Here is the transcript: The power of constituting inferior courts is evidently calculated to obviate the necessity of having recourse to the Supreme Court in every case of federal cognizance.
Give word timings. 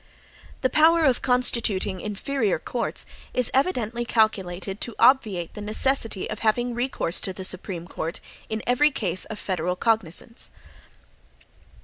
The 0.61 0.69
power 0.71 1.03
of 1.05 1.21
constituting 1.21 2.01
inferior 2.01 2.57
courts 2.57 3.05
is 3.35 3.51
evidently 3.53 4.03
calculated 4.03 4.81
to 4.81 4.95
obviate 4.97 5.53
the 5.53 5.61
necessity 5.61 6.27
of 6.27 6.39
having 6.39 6.73
recourse 6.73 7.21
to 7.21 7.33
the 7.33 7.43
Supreme 7.43 7.87
Court 7.87 8.19
in 8.49 8.63
every 8.65 8.89
case 8.89 9.25
of 9.25 9.37
federal 9.37 9.75
cognizance. 9.75 10.49